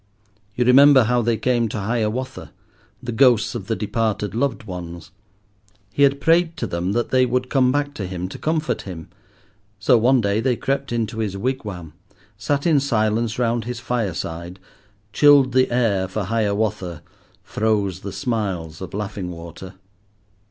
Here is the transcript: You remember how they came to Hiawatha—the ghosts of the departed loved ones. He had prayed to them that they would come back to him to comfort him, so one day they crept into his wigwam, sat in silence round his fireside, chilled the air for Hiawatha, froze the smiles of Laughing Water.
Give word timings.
You 0.55 0.65
remember 0.65 1.03
how 1.03 1.21
they 1.21 1.37
came 1.37 1.69
to 1.69 1.79
Hiawatha—the 1.79 3.11
ghosts 3.11 3.53
of 3.53 3.67
the 3.67 3.75
departed 3.75 4.33
loved 4.33 4.63
ones. 4.63 5.11
He 5.93 6.01
had 6.01 6.19
prayed 6.19 6.57
to 6.57 6.65
them 6.65 6.93
that 6.93 7.09
they 7.09 7.23
would 7.23 7.51
come 7.51 7.71
back 7.71 7.93
to 7.93 8.07
him 8.07 8.27
to 8.29 8.39
comfort 8.39 8.81
him, 8.81 9.09
so 9.77 9.99
one 9.99 10.19
day 10.19 10.39
they 10.39 10.55
crept 10.55 10.91
into 10.91 11.19
his 11.19 11.37
wigwam, 11.37 11.93
sat 12.35 12.65
in 12.65 12.79
silence 12.79 13.37
round 13.37 13.65
his 13.65 13.79
fireside, 13.79 14.59
chilled 15.13 15.51
the 15.51 15.69
air 15.69 16.07
for 16.07 16.23
Hiawatha, 16.23 17.03
froze 17.43 17.99
the 17.99 18.11
smiles 18.11 18.81
of 18.81 18.95
Laughing 18.95 19.29
Water. 19.29 19.75